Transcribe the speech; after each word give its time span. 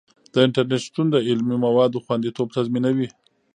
د 0.31 0.35
انټرنیټ 0.45 0.81
شتون 0.85 1.05
د 1.11 1.15
علمي 1.27 1.57
موادو 1.65 2.03
خوندیتوب 2.05 2.47
تضمینوي. 2.57 3.07